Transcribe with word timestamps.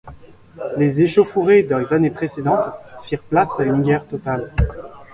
Les 0.77 1.03
échauffourées 1.03 1.61
des 1.61 1.93
années 1.93 2.09
précédentes 2.09 2.71
firent 3.03 3.21
place 3.21 3.59
à 3.59 3.65
une 3.65 3.83
guerre 3.83 4.07
totale. 4.07 4.51